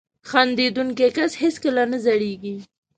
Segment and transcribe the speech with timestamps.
[0.29, 2.55] •خندېدونکی کس هیڅکله نه زړېږي.